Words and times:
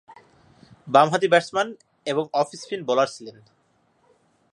বামহাতি 0.87 1.27
ব্যাটসম্যান 1.27 1.67
এবং 2.05 2.23
off spin 2.33 2.81
bowler 2.83 3.07
ছিলেন। 3.07 3.37